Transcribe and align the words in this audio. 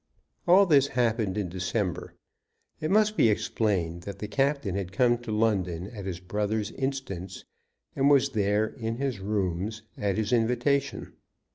All 0.47 0.65
this 0.65 0.87
happened 0.97 1.37
in 1.37 1.47
December. 1.47 2.15
It 2.79 2.89
must 2.89 3.15
be 3.15 3.29
explained 3.29 4.01
that 4.01 4.17
the 4.17 4.27
captain 4.27 4.73
had 4.73 4.91
come 4.91 5.19
to 5.19 5.31
London 5.31 5.91
at 5.95 6.07
his 6.07 6.19
brother's 6.19 6.71
instance, 6.71 7.45
and 7.95 8.09
was 8.09 8.29
there, 8.29 8.65
in 8.65 8.95
his 8.95 9.19
rooms, 9.19 9.83
at 9.99 10.17
his 10.17 10.33
invitation. 10.33 11.13